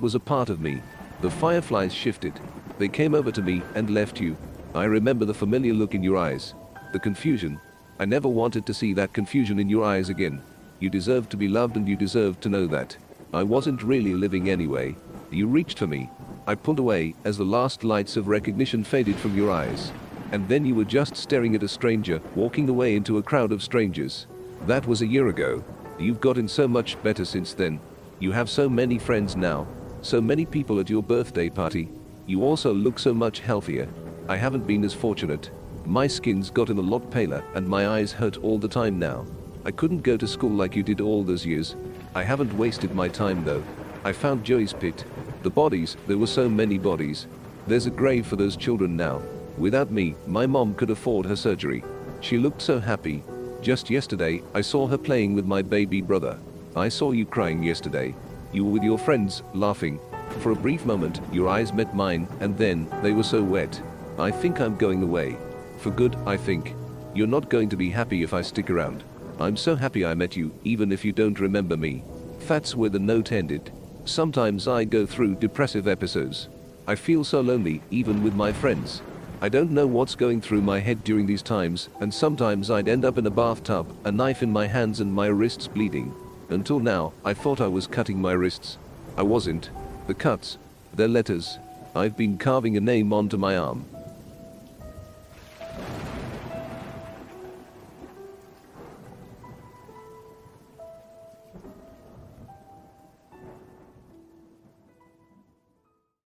was 0.00 0.16
a 0.16 0.20
part 0.20 0.50
of 0.50 0.60
me. 0.60 0.82
The 1.20 1.30
fireflies 1.30 1.94
shifted. 1.94 2.32
They 2.78 2.88
came 2.88 3.14
over 3.14 3.30
to 3.30 3.42
me 3.42 3.62
and 3.76 3.90
left 3.90 4.20
you. 4.20 4.36
I 4.74 4.84
remember 4.84 5.24
the 5.24 5.34
familiar 5.34 5.72
look 5.72 5.94
in 5.94 6.02
your 6.02 6.16
eyes. 6.16 6.54
The 6.92 6.98
confusion. 6.98 7.60
I 8.00 8.06
never 8.06 8.26
wanted 8.26 8.66
to 8.66 8.74
see 8.74 8.92
that 8.94 9.12
confusion 9.12 9.60
in 9.60 9.68
your 9.68 9.84
eyes 9.84 10.08
again. 10.08 10.42
You 10.80 10.90
deserved 10.90 11.30
to 11.30 11.36
be 11.36 11.46
loved 11.46 11.76
and 11.76 11.86
you 11.86 11.94
deserved 11.94 12.42
to 12.42 12.48
know 12.48 12.66
that. 12.66 12.96
I 13.32 13.44
wasn't 13.44 13.84
really 13.84 14.14
living 14.14 14.50
anyway. 14.50 14.96
You 15.30 15.46
reached 15.46 15.78
for 15.78 15.86
me. 15.86 16.10
I 16.48 16.56
pulled 16.56 16.80
away 16.80 17.14
as 17.24 17.38
the 17.38 17.44
last 17.44 17.84
lights 17.84 18.16
of 18.16 18.26
recognition 18.26 18.82
faded 18.82 19.14
from 19.14 19.36
your 19.36 19.52
eyes. 19.52 19.92
And 20.32 20.48
then 20.48 20.64
you 20.64 20.74
were 20.74 20.84
just 20.84 21.16
staring 21.16 21.54
at 21.54 21.62
a 21.62 21.68
stranger, 21.68 22.20
walking 22.34 22.68
away 22.68 22.96
into 22.96 23.18
a 23.18 23.22
crowd 23.22 23.52
of 23.52 23.62
strangers. 23.62 24.26
That 24.66 24.88
was 24.88 25.02
a 25.02 25.06
year 25.06 25.28
ago. 25.28 25.62
You've 25.98 26.20
gotten 26.20 26.48
so 26.48 26.66
much 26.66 27.00
better 27.02 27.24
since 27.24 27.54
then. 27.54 27.80
You 28.18 28.32
have 28.32 28.48
so 28.48 28.68
many 28.68 28.98
friends 28.98 29.36
now. 29.36 29.66
So 30.00 30.20
many 30.20 30.46
people 30.46 30.80
at 30.80 30.90
your 30.90 31.02
birthday 31.02 31.48
party. 31.48 31.88
You 32.26 32.44
also 32.44 32.72
look 32.72 32.98
so 32.98 33.12
much 33.12 33.40
healthier. 33.40 33.88
I 34.28 34.36
haven't 34.36 34.66
been 34.66 34.84
as 34.84 34.94
fortunate. 34.94 35.50
My 35.84 36.06
skin's 36.06 36.50
gotten 36.50 36.78
a 36.78 36.82
lot 36.82 37.10
paler 37.10 37.44
and 37.54 37.68
my 37.68 37.88
eyes 37.88 38.12
hurt 38.12 38.38
all 38.38 38.58
the 38.58 38.68
time 38.68 38.98
now. 38.98 39.26
I 39.64 39.70
couldn't 39.70 40.02
go 40.02 40.16
to 40.16 40.26
school 40.26 40.50
like 40.50 40.74
you 40.74 40.82
did 40.82 41.00
all 41.00 41.22
those 41.22 41.46
years. 41.46 41.76
I 42.14 42.22
haven't 42.22 42.56
wasted 42.56 42.94
my 42.94 43.08
time 43.08 43.44
though. 43.44 43.62
I 44.04 44.12
found 44.12 44.44
Joey's 44.44 44.72
pit. 44.72 45.04
The 45.42 45.50
bodies, 45.50 45.96
there 46.06 46.18
were 46.18 46.26
so 46.26 46.48
many 46.48 46.78
bodies. 46.78 47.26
There's 47.66 47.86
a 47.86 47.90
grave 47.90 48.26
for 48.26 48.36
those 48.36 48.56
children 48.56 48.96
now. 48.96 49.22
Without 49.58 49.90
me, 49.90 50.16
my 50.26 50.46
mom 50.46 50.74
could 50.74 50.90
afford 50.90 51.26
her 51.26 51.36
surgery. 51.36 51.84
She 52.20 52.38
looked 52.38 52.62
so 52.62 52.80
happy. 52.80 53.22
Just 53.62 53.90
yesterday, 53.90 54.42
I 54.54 54.60
saw 54.60 54.88
her 54.88 54.98
playing 54.98 55.34
with 55.34 55.46
my 55.46 55.62
baby 55.62 56.00
brother. 56.00 56.36
I 56.74 56.88
saw 56.88 57.12
you 57.12 57.24
crying 57.24 57.62
yesterday. 57.62 58.12
You 58.52 58.64
were 58.64 58.72
with 58.72 58.82
your 58.82 58.98
friends, 58.98 59.44
laughing. 59.54 60.00
For 60.40 60.50
a 60.50 60.56
brief 60.56 60.84
moment, 60.84 61.20
your 61.30 61.48
eyes 61.48 61.72
met 61.72 61.94
mine, 61.94 62.26
and 62.40 62.58
then, 62.58 62.88
they 63.02 63.12
were 63.12 63.22
so 63.22 63.40
wet. 63.40 63.80
I 64.18 64.32
think 64.32 64.60
I'm 64.60 64.76
going 64.76 65.04
away. 65.04 65.36
For 65.78 65.92
good, 65.92 66.16
I 66.26 66.36
think. 66.36 66.74
You're 67.14 67.28
not 67.28 67.50
going 67.50 67.68
to 67.68 67.76
be 67.76 67.88
happy 67.88 68.24
if 68.24 68.34
I 68.34 68.42
stick 68.42 68.68
around. 68.68 69.04
I'm 69.38 69.56
so 69.56 69.76
happy 69.76 70.04
I 70.04 70.14
met 70.14 70.36
you, 70.36 70.52
even 70.64 70.90
if 70.90 71.04
you 71.04 71.12
don't 71.12 71.38
remember 71.38 71.76
me. 71.76 72.02
That's 72.48 72.74
where 72.74 72.90
the 72.90 72.98
note 72.98 73.30
ended. 73.30 73.70
Sometimes 74.06 74.66
I 74.66 74.82
go 74.82 75.06
through 75.06 75.36
depressive 75.36 75.86
episodes. 75.86 76.48
I 76.88 76.96
feel 76.96 77.22
so 77.22 77.40
lonely, 77.40 77.80
even 77.92 78.24
with 78.24 78.34
my 78.34 78.52
friends. 78.52 79.02
I 79.42 79.48
don't 79.48 79.72
know 79.72 79.88
what's 79.88 80.14
going 80.14 80.40
through 80.40 80.62
my 80.62 80.78
head 80.78 81.02
during 81.02 81.26
these 81.26 81.42
times, 81.42 81.88
and 81.98 82.14
sometimes 82.14 82.70
I'd 82.70 82.86
end 82.86 83.04
up 83.04 83.18
in 83.18 83.26
a 83.26 83.30
bathtub, 83.30 83.92
a 84.04 84.12
knife 84.12 84.40
in 84.40 84.52
my 84.52 84.68
hands 84.68 85.00
and 85.00 85.12
my 85.12 85.26
wrists 85.26 85.66
bleeding. 85.66 86.14
Until 86.48 86.78
now, 86.78 87.12
I 87.24 87.34
thought 87.34 87.60
I 87.60 87.66
was 87.66 87.88
cutting 87.88 88.20
my 88.20 88.34
wrists. 88.34 88.78
I 89.16 89.22
wasn't. 89.24 89.70
The 90.06 90.14
cuts, 90.14 90.58
they're 90.94 91.08
letters. 91.08 91.58
I've 91.92 92.16
been 92.16 92.38
carving 92.38 92.76
a 92.76 92.80
name 92.80 93.12
onto 93.12 93.36
my 93.36 93.56
arm. 93.56 93.84